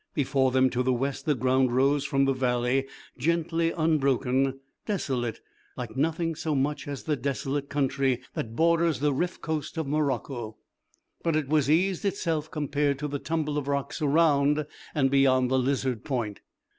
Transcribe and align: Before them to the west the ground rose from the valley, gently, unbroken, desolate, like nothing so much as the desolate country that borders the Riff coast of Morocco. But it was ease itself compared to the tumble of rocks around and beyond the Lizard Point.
Before 0.15 0.49
them 0.49 0.71
to 0.71 0.81
the 0.81 0.91
west 0.91 1.27
the 1.27 1.35
ground 1.35 1.71
rose 1.71 2.05
from 2.05 2.25
the 2.25 2.33
valley, 2.33 2.87
gently, 3.19 3.69
unbroken, 3.69 4.59
desolate, 4.87 5.41
like 5.77 5.95
nothing 5.95 6.33
so 6.33 6.55
much 6.55 6.87
as 6.87 7.03
the 7.03 7.15
desolate 7.15 7.69
country 7.69 8.19
that 8.33 8.55
borders 8.55 8.99
the 8.99 9.13
Riff 9.13 9.39
coast 9.41 9.77
of 9.77 9.85
Morocco. 9.85 10.57
But 11.21 11.35
it 11.35 11.47
was 11.49 11.69
ease 11.69 12.03
itself 12.03 12.49
compared 12.49 12.97
to 12.97 13.07
the 13.07 13.19
tumble 13.19 13.59
of 13.59 13.67
rocks 13.67 14.01
around 14.01 14.65
and 14.95 15.11
beyond 15.11 15.51
the 15.51 15.59
Lizard 15.59 16.03
Point. 16.03 16.41